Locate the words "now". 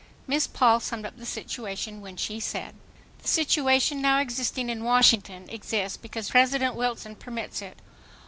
4.01-4.17